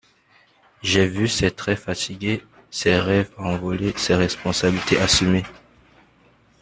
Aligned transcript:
J’ai 0.81 1.05
vu 1.05 1.27
ses 1.27 1.51
traits 1.51 1.77
fatigués, 1.77 2.43
ses 2.71 2.95
rêves 2.97 3.29
envolés, 3.37 3.93
ses 3.97 4.15
responsabilités 4.15 4.99
assumées. 4.99 5.43